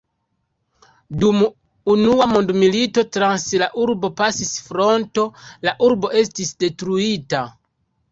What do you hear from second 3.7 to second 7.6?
urbo pasis fronto, la urbo estis detruita.